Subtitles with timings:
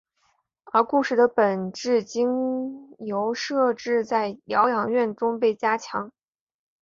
[0.63, 6.11] 而故事的本质经由设置在疗养院中被加强。